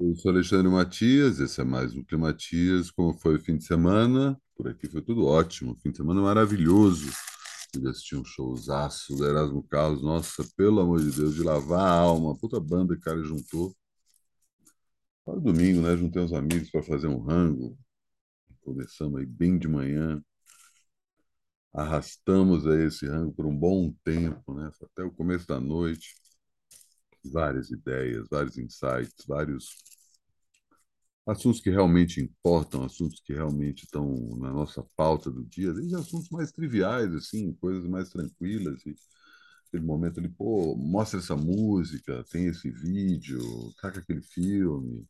[0.00, 2.90] Eu sou Alexandre Matias, esse é mais um Climatias.
[2.90, 4.40] Como foi o fim de semana?
[4.56, 7.10] Por aqui foi tudo ótimo, fim de semana maravilhoso.
[7.70, 11.98] Pude assistir um showzaço do Erasmo Carlos, nossa, pelo amor de Deus, de lavar a
[11.98, 13.74] alma, puta banda que o cara juntou.
[15.24, 15.94] Para domingo, né?
[15.98, 17.76] Juntei uns amigos para fazer um rango.
[18.62, 20.22] Começamos aí bem de manhã,
[21.74, 24.70] arrastamos aí esse rango por um bom tempo, né?
[24.82, 26.14] Até o começo da noite.
[27.24, 29.76] Várias ideias, vários insights, vários
[31.26, 36.28] assuntos que realmente importam, assuntos que realmente estão na nossa pauta do dia, desde assuntos
[36.30, 38.84] mais triviais, assim, coisas mais tranquilas.
[38.86, 38.94] E
[39.68, 43.40] aquele momento ali, pô, mostra essa música, tem esse vídeo,
[43.80, 45.06] taca aquele filme.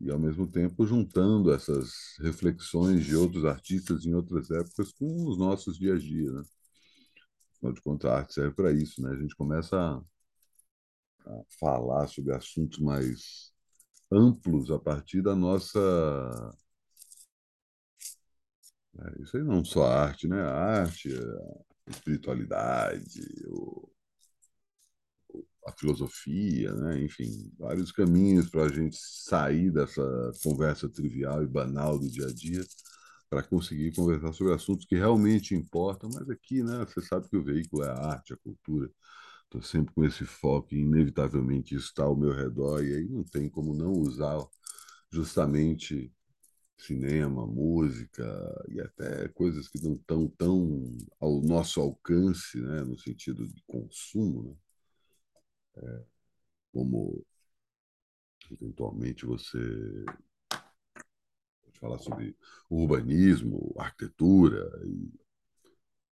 [0.00, 5.38] E, ao mesmo tempo, juntando essas reflexões de outros artistas em outras épocas com os
[5.38, 6.42] nossos dia a dia, né?
[7.56, 9.10] Afinal de contas, a arte serve para isso, né?
[9.10, 10.02] A gente começa a,
[11.60, 13.52] falar sobre assuntos mais
[14.12, 15.78] amplos a partir da nossa.
[18.98, 20.40] É, isso aí não só a arte, né?
[20.40, 21.08] A arte,
[21.86, 23.22] a espiritualidade,
[25.66, 27.02] a filosofia, né?
[27.02, 30.02] enfim, vários caminhos para a gente sair dessa
[30.42, 32.64] conversa trivial e banal do dia a dia
[33.28, 36.10] para conseguir conversar sobre assuntos que realmente importam.
[36.12, 36.84] Mas aqui, né?
[36.86, 38.90] Você sabe que o veículo é a arte, a cultura.
[39.48, 43.48] Estou sempre com esse foco e, inevitavelmente, está ao meu redor, e aí não tem
[43.48, 44.46] como não usar
[45.10, 46.12] justamente
[46.76, 48.22] cinema, música
[48.68, 54.42] e até coisas que não estão tão ao nosso alcance, né, no sentido de consumo,
[54.44, 54.56] né?
[55.76, 56.04] É,
[56.72, 57.24] como
[58.50, 59.58] eventualmente você
[61.62, 62.36] pode falar sobre
[62.68, 65.10] urbanismo, arquitetura, e,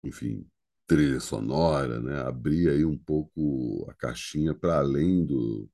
[0.02, 0.48] enfim,
[0.88, 2.22] trilha sonora, né?
[2.22, 5.70] Abrir aí um pouco a caixinha para além do,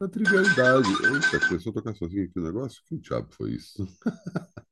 [0.00, 0.88] da trivialidade.
[0.90, 2.82] Eita, começou a tocar sozinho aqui o negócio?
[2.86, 3.86] Que diabo foi isso?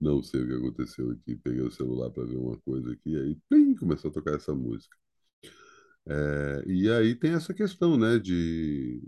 [0.00, 1.36] Não sei o que aconteceu aqui.
[1.36, 4.96] Peguei o celular para ver uma coisa aqui, aí plim, começou a tocar essa música.
[6.06, 9.02] É, e aí tem essa questão, né, de,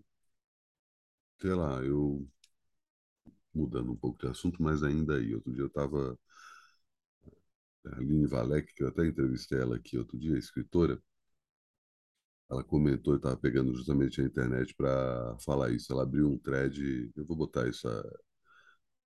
[1.41, 2.26] sei lá, eu
[3.54, 5.34] mudando um pouco de assunto, mas ainda aí.
[5.34, 6.19] Outro dia eu estava
[7.92, 11.00] Aline Valek, que eu até entrevistei ela aqui outro dia, escritora,
[12.50, 15.92] ela comentou e estava pegando justamente a internet para falar isso.
[15.92, 18.04] Ela abriu um thread, eu vou botar essa,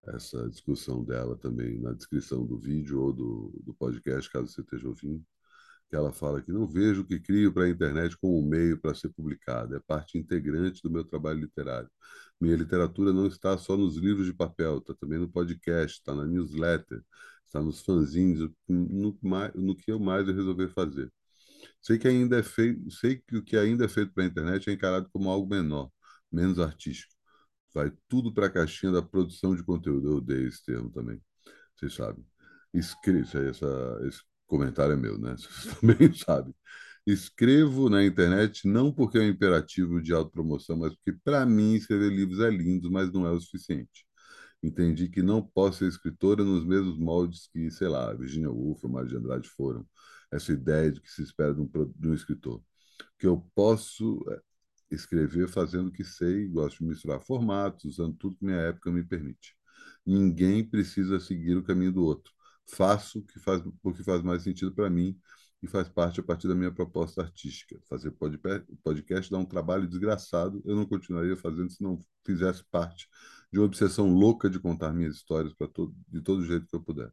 [0.08, 4.88] essa discussão dela também na descrição do vídeo ou do, do podcast, caso você esteja
[4.88, 5.24] ouvindo,
[5.88, 8.80] que ela fala que não vejo o que crio para a internet como um meio
[8.80, 11.90] para ser publicado, é parte integrante do meu trabalho literário.
[12.40, 16.26] Minha literatura não está só nos livros de papel, está também no podcast, está na
[16.26, 17.02] newsletter,
[17.50, 19.18] está nos fanzines, no,
[19.54, 21.12] no que eu mais resolver fazer.
[21.82, 24.70] Sei que ainda é feito, sei que o que ainda é feito para a internet
[24.70, 25.90] é encarado como algo menor,
[26.32, 27.14] menos artístico.
[27.74, 30.08] Vai tudo para a caixinha da produção de conteúdo.
[30.10, 31.20] Eu odeio esse termo também.
[31.76, 32.24] Vocês sabem.
[32.74, 33.66] Escrito, essa,
[34.06, 35.36] esse comentário é meu, né?
[35.38, 36.54] Vocês também sabem.
[37.06, 42.10] Escrevo na internet não porque é um imperativo de autopromoção, mas porque, para mim, escrever
[42.12, 44.06] livros é lindo, mas não é o suficiente
[44.62, 48.90] entendi que não posso ser escritora nos mesmos moldes que, sei lá, Virginia Woolf ou
[48.90, 49.86] Mário de Andrade foram.
[50.30, 52.62] Essa ideia de que se espera de um, de um escritor.
[53.18, 54.40] Que eu posso é,
[54.90, 59.02] escrever fazendo o que sei, gosto de misturar formatos, usando tudo que minha época me
[59.02, 59.56] permite.
[60.06, 62.32] Ninguém precisa seguir o caminho do outro.
[62.66, 65.18] Faço o que faz, o que faz mais sentido para mim
[65.62, 67.78] e faz parte a partir da minha proposta artística.
[67.88, 73.08] Fazer podcast dá um trabalho desgraçado, eu não continuaria fazendo se não fizesse parte
[73.52, 76.82] de uma obsessão louca de contar minhas histórias para todo, de todo jeito que eu
[76.82, 77.12] puder.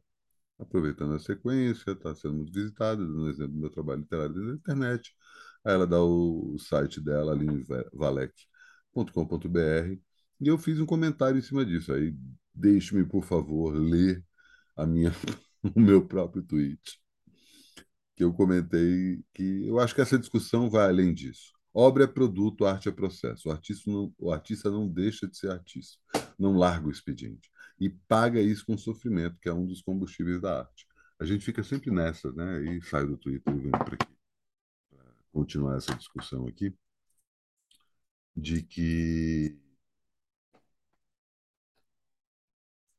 [0.58, 5.14] Aproveitando a sequência, está sendo muito visitada, dando exemplo do meu trabalho literário na internet.
[5.64, 9.98] Aí ela dá o, o site dela, alinevalec.com.br,
[10.40, 11.92] e eu fiz um comentário em cima disso.
[11.92, 12.14] Aí
[12.54, 14.24] deixe-me, por favor, ler
[14.76, 15.12] a minha,
[15.74, 17.00] o meu próprio tweet,
[18.16, 21.52] que eu comentei que eu acho que essa discussão vai além disso.
[21.72, 23.48] Obra é produto, arte é processo.
[23.48, 25.98] O artista não, o artista não deixa de ser artista,
[26.38, 27.50] não larga o expediente.
[27.80, 30.86] E paga isso com sofrimento, que é um dos combustíveis da arte.
[31.18, 32.62] A gente fica sempre nessa, né?
[32.64, 34.06] E sai do Twitter e vem para aqui.
[34.90, 36.74] Pra continuar essa discussão aqui.
[38.36, 39.58] De que.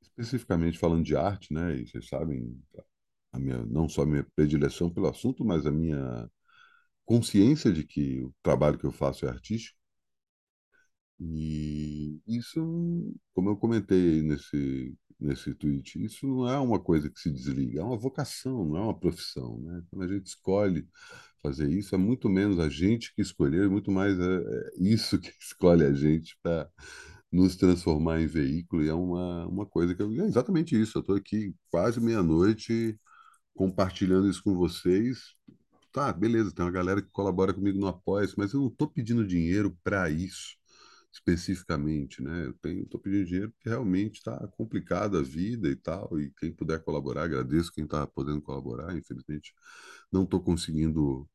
[0.01, 1.75] Especificamente falando de arte, né?
[1.77, 2.62] E vocês sabem,
[3.31, 6.30] a minha, não só a minha predileção pelo assunto, mas a minha
[7.06, 9.78] consciência de que o trabalho que eu faço é artístico.
[11.19, 17.30] E isso, como eu comentei nesse, nesse tweet, isso não é uma coisa que se
[17.31, 19.60] desliga, é uma vocação, não é uma profissão.
[19.60, 19.83] Né?
[19.89, 20.88] Quando a gente escolhe
[21.42, 25.31] fazer isso, é muito menos a gente que escolheu, é muito mais é, isso que
[25.39, 26.69] escolhe a gente para
[27.31, 30.98] nos transformar em veículo, e é uma, uma coisa que eu, é exatamente isso.
[30.98, 33.00] Eu estou aqui quase meia-noite
[33.56, 35.36] compartilhando isso com vocês.
[35.92, 39.25] Tá, beleza, tem uma galera que colabora comigo no apoia mas eu não estou pedindo
[39.25, 40.58] dinheiro para isso
[41.11, 42.45] especificamente, né?
[42.47, 46.51] Eu tenho, estou pedindo dinheiro porque realmente está complicada a vida e tal, e quem
[46.53, 48.95] puder colaborar, agradeço quem está podendo colaborar.
[48.95, 49.53] Infelizmente,
[50.11, 51.27] não estou conseguindo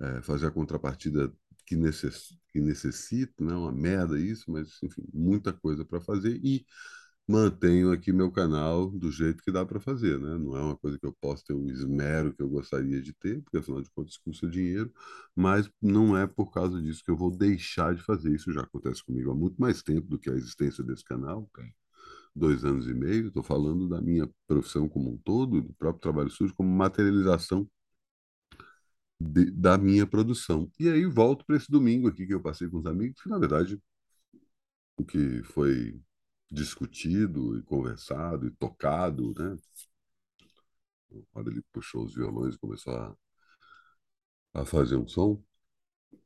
[0.00, 1.32] é, fazer a contrapartida
[1.66, 3.54] que, necess, que necessito, né?
[3.54, 6.66] Uma merda isso, mas enfim, muita coisa para fazer e
[7.26, 10.36] mantenho aqui meu canal do jeito que dá para fazer, né?
[10.38, 13.42] Não é uma coisa que eu posso ter o esmero que eu gostaria de ter,
[13.42, 14.92] porque afinal de contas custa dinheiro,
[15.34, 18.34] mas não é por causa disso que eu vou deixar de fazer.
[18.34, 21.50] Isso já acontece comigo há muito mais tempo do que a existência desse canal,
[22.34, 23.28] dois anos e meio.
[23.28, 27.68] Estou falando da minha profissão como um todo, do próprio trabalho sujo, como materialização
[29.20, 30.70] de, da minha produção.
[30.78, 33.38] E aí volto para esse domingo aqui que eu passei com os amigos, que na
[33.38, 33.80] verdade
[34.96, 36.00] o que foi
[36.54, 39.56] discutido e conversado e tocado, né?
[41.32, 43.16] Quando ele puxou os violões e começou a,
[44.52, 45.42] a fazer um som,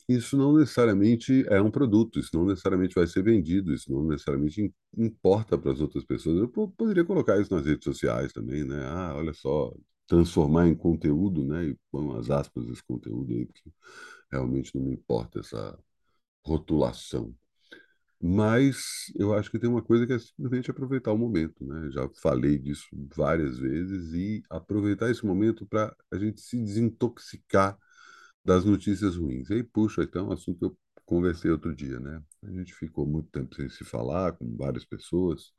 [0.09, 4.73] isso não necessariamente é um produto, isso não necessariamente vai ser vendido, isso não necessariamente
[4.97, 6.39] importa para as outras pessoas.
[6.39, 8.85] Eu poderia colocar isso nas redes sociais também, né?
[8.87, 9.75] Ah, olha só,
[10.07, 11.67] transformar em conteúdo, né?
[11.67, 13.71] E põe umas aspas esse conteúdo aí, porque
[14.33, 15.79] realmente não me importa essa
[16.45, 17.35] rotulação.
[18.21, 21.91] Mas eu acho que tem uma coisa que é simplesmente aproveitar o momento, né?
[21.91, 22.87] Já falei disso
[23.17, 27.79] várias vezes e aproveitar esse momento para a gente se desintoxicar
[28.45, 29.51] das notícias ruins.
[29.51, 32.23] E aí, puxa, então, assunto que eu conversei outro dia, né?
[32.45, 35.53] A gente ficou muito tempo sem se falar com várias pessoas,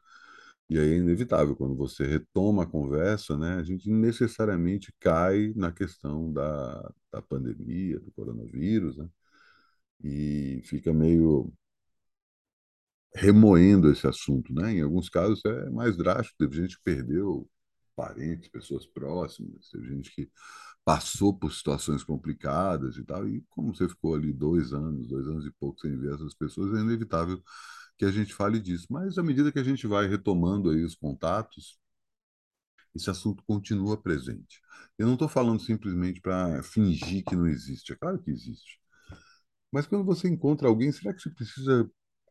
[0.69, 3.55] e aí é inevitável, quando você retoma a conversa, né?
[3.55, 9.09] A gente necessariamente cai na questão da, da pandemia, do coronavírus, né?
[10.03, 11.51] E fica meio
[13.13, 14.73] remoendo esse assunto, né?
[14.73, 17.49] Em alguns casos é mais drástico, teve gente que perdeu
[17.95, 20.29] parentes, pessoas próximas, teve gente que
[20.85, 25.45] passou por situações complicadas e tal, e como você ficou ali dois anos, dois anos
[25.45, 27.41] e pouco sem ver essas pessoas, é inevitável
[27.97, 28.87] que a gente fale disso.
[28.89, 31.77] Mas à medida que a gente vai retomando aí os contatos,
[32.95, 34.61] esse assunto continua presente.
[34.97, 38.79] Eu não estou falando simplesmente para fingir que não existe, é claro que existe.
[39.71, 41.89] Mas quando você encontra alguém, será que você precisa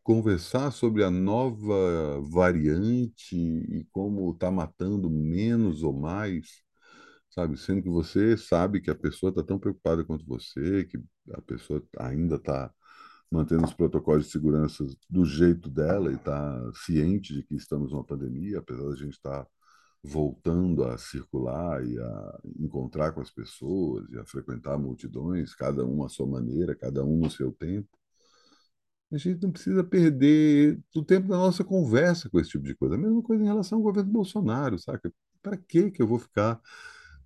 [0.09, 6.63] conversar sobre a nova variante e como está matando menos ou mais,
[7.29, 7.55] sabe?
[7.57, 10.99] Sendo que você sabe que a pessoa está tão preocupada quanto você, que
[11.31, 12.73] a pessoa ainda está
[13.31, 18.03] mantendo os protocolos de segurança do jeito dela e está ciente de que estamos numa
[18.03, 19.51] pandemia, apesar de a gente estar tá
[20.03, 26.03] voltando a circular e a encontrar com as pessoas e a frequentar multidões, cada um
[26.03, 27.98] à sua maneira, cada um no seu tempo.
[29.11, 32.95] A gente não precisa perder o tempo da nossa conversa com esse tipo de coisa.
[32.95, 35.11] A mesma coisa em relação ao governo Bolsonaro, saca?
[35.41, 36.59] Para que que eu vou ficar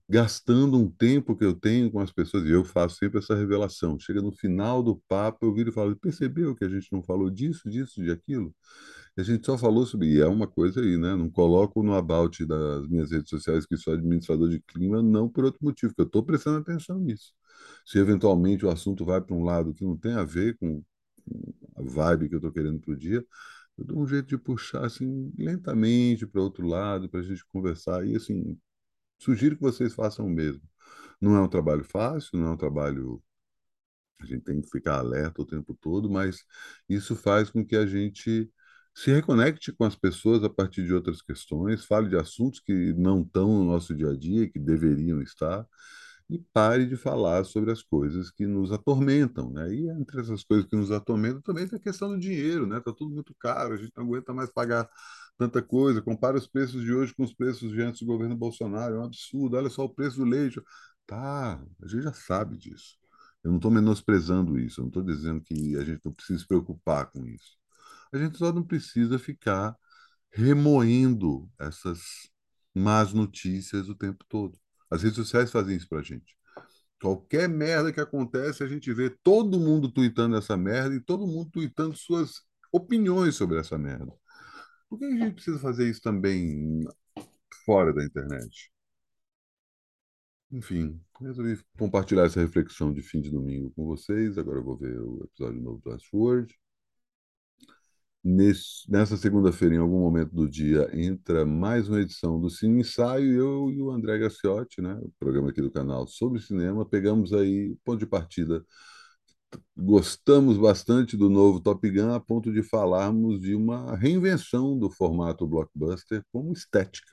[0.08, 2.46] gastando um tempo que eu tenho com as pessoas?
[2.46, 4.00] E eu faço sempre essa revelação.
[4.00, 7.30] Chega no final do papo, eu viro e falo: percebeu que a gente não falou
[7.30, 8.56] disso, disso, de aquilo?
[9.18, 10.08] E a gente só falou sobre.
[10.16, 11.16] E é uma coisa aí, né?
[11.16, 15.46] Não coloco no about das minhas redes sociais que sou administrador de clima, não por
[15.46, 17.34] outro motivo, porque eu estou prestando atenção nisso.
[17.86, 20.84] Se eventualmente o assunto vai para um lado que não tem a ver com
[21.76, 23.26] a vibe que eu estou querendo para o dia,
[23.78, 28.06] eu dou um jeito de puxar assim lentamente para outro lado para a gente conversar
[28.06, 28.58] e assim
[29.20, 30.62] sugiro que vocês façam o mesmo.
[31.22, 33.22] Não é um trabalho fácil, não é um trabalho
[34.22, 36.44] a gente tem que ficar alerta o tempo todo, mas
[36.90, 38.50] isso faz com que a gente
[38.96, 43.22] se reconecte com as pessoas a partir de outras questões, fale de assuntos que não
[43.22, 45.66] estão no nosso dia a dia, que deveriam estar,
[46.34, 49.72] e pare de falar sobre as coisas que nos atormentam, né?
[49.72, 52.80] E entre essas coisas que nos atormentam também tem a questão do dinheiro, né?
[52.80, 54.90] Tá tudo muito caro, a gente não aguenta mais pagar
[55.38, 56.02] tanta coisa.
[56.02, 59.04] Compara os preços de hoje com os preços de antes do governo Bolsonaro, é um
[59.06, 59.58] absurdo.
[59.58, 60.60] Olha só o preço do leite.
[61.06, 62.98] Tá, a gente já sabe disso.
[63.44, 66.48] Eu não estou menosprezando isso, eu não estou dizendo que a gente não precisa se
[66.48, 67.58] preocupar com isso.
[68.12, 69.76] A gente só não precisa ficar
[70.32, 72.02] remoendo essas
[72.74, 74.58] más notícias o tempo todo.
[74.94, 76.38] As redes sociais fazem isso pra gente.
[77.02, 81.50] Qualquer merda que acontece, a gente vê todo mundo tweetando essa merda e todo mundo
[81.50, 84.14] tweetando suas opiniões sobre essa merda.
[84.88, 86.86] Por que a gente precisa fazer isso também
[87.66, 88.72] fora da internet?
[90.52, 94.38] Enfim, resolvi compartilhar essa reflexão de fim de domingo com vocês.
[94.38, 96.56] Agora eu vou ver o episódio novo do Westworld.
[98.26, 103.34] Nesse, nessa segunda-feira, em algum momento do dia, entra mais uma edição do Cine Ensaio.
[103.34, 107.76] Eu e o André Gacciotti, né, o programa aqui do canal sobre cinema, pegamos aí
[107.84, 108.66] ponto de partida
[109.76, 115.48] gostamos bastante do novo Top Gun a ponto de falarmos de uma reinvenção do formato
[115.48, 117.12] blockbuster como estética.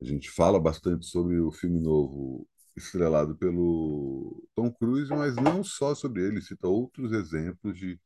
[0.00, 5.94] A gente fala bastante sobre o filme novo estrelado pelo Tom Cruise, mas não só
[5.94, 7.98] sobre ele, cita outros exemplos de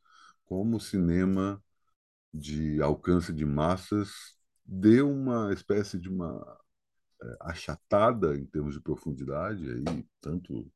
[0.46, 1.62] como o cinema
[2.32, 4.10] de alcance de massas
[4.64, 6.58] deu uma espécie de uma
[7.22, 10.70] é, achatada em termos de profundidade aí tanto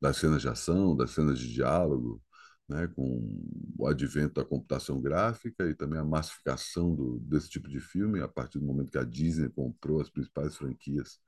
[0.00, 2.22] das cenas de ação, das cenas de diálogo,
[2.68, 3.42] né, com
[3.78, 8.28] o advento da computação gráfica e também a massificação do, desse tipo de filme a
[8.28, 11.18] partir do momento que a Disney comprou as principais franquias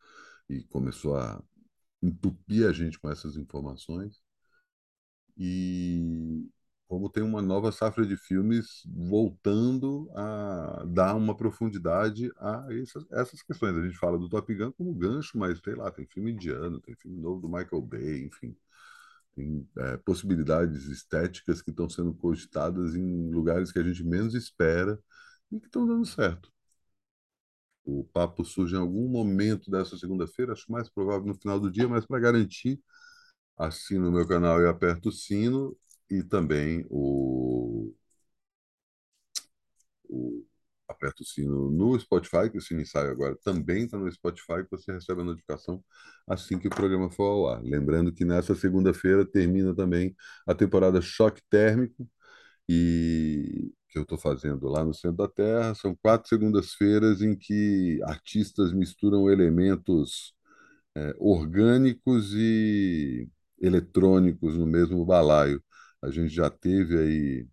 [0.49, 1.43] e começou a
[2.02, 4.21] entupir a gente com essas informações.
[5.37, 6.30] E
[6.90, 13.42] como tem uma nova safra de filmes voltando a dar uma profundidade a essas, essas
[13.42, 13.76] questões.
[13.76, 16.97] A gente fala do Top Gun como gancho, mas sei lá, tem filme indiano, tem
[16.97, 18.56] filme novo do Michael Bay, enfim.
[19.37, 24.99] Tem é, possibilidades estéticas que estão sendo cogitadas em lugares que a gente menos espera
[25.52, 26.50] e que estão dando certo.
[27.85, 31.88] O papo surge em algum momento dessa segunda-feira, acho mais provável no final do dia,
[31.88, 32.80] mas para garantir,
[33.59, 35.76] assina o meu canal e aperta o sino
[36.11, 37.95] e também o,
[40.09, 40.45] o
[40.88, 44.71] aperta o sino no Spotify, que o sino sai agora também está no Spotify, que
[44.71, 45.83] você recebe a notificação
[46.26, 47.62] assim que o programa for ao ar.
[47.62, 50.14] Lembrando que nessa segunda-feira termina também
[50.47, 52.09] a temporada Choque Térmico,
[52.69, 55.75] e que eu estou fazendo lá no centro da Terra.
[55.75, 60.35] São quatro segundas-feiras em que artistas misturam elementos
[60.97, 63.29] é, orgânicos e
[63.61, 65.62] eletrônicos no mesmo balaio.
[66.02, 67.49] A gente já teve aí,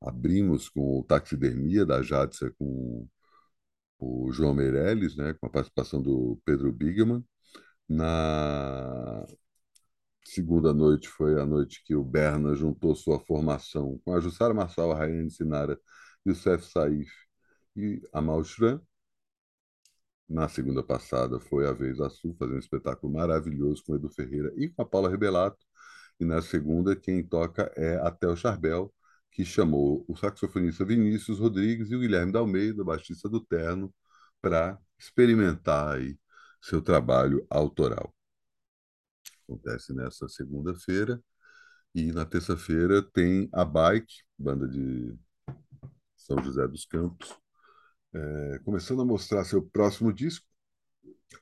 [0.00, 3.08] abrimos com o Taxidermia da Jadsa com
[3.98, 7.24] o João Meirelles, né, com a participação do Pedro Bigman.
[7.88, 9.26] Na
[10.24, 14.92] segunda noite foi a noite que o Berna juntou sua formação com a Jussara Marçal,
[14.92, 15.78] a Rayane Sinara,
[16.26, 17.10] Youssef Saif
[17.76, 18.80] e Amal Shran.
[20.28, 24.52] Na segunda passada foi a vez a Sul, fazendo um espetáculo maravilhoso com Edu Ferreira
[24.56, 25.58] e com a Paula Rebelato.
[26.22, 28.94] E na segunda, quem toca é a Tel Charbel,
[29.32, 33.92] que chamou o saxofonista Vinícius Rodrigues e o Guilherme Dalmeida, baixista do Terno,
[34.40, 36.16] para experimentar aí
[36.60, 38.14] seu trabalho autoral.
[39.42, 41.20] Acontece nessa segunda-feira.
[41.92, 45.18] E na terça-feira tem a Bike, banda de
[46.14, 47.36] São José dos Campos,
[48.14, 50.46] é, começando a mostrar seu próximo disco.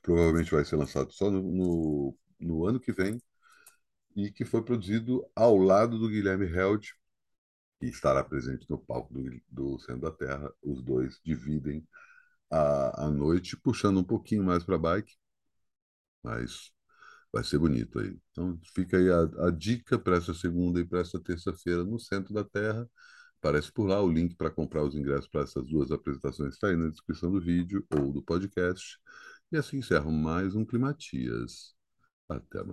[0.01, 3.21] Provavelmente vai ser lançado só no, no, no ano que vem,
[4.15, 6.93] e que foi produzido ao lado do Guilherme Held,
[7.79, 10.51] que estará presente no palco do, do Centro da Terra.
[10.61, 11.87] Os dois dividem
[12.51, 15.13] a, a noite, puxando um pouquinho mais para bike,
[16.23, 16.71] mas
[17.31, 18.19] vai ser bonito aí.
[18.31, 22.33] Então fica aí a, a dica para essa segunda e para essa terça-feira no Centro
[22.33, 22.87] da Terra.
[23.39, 26.75] Aparece por lá o link para comprar os ingressos para essas duas apresentações está aí
[26.77, 28.99] na descrição do vídeo ou do podcast.
[29.51, 31.75] E assim encerro mais um Climatias.
[32.29, 32.69] Até amanhã.